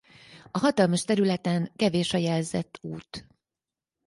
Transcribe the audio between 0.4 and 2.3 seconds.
A hatalmas területen kevés a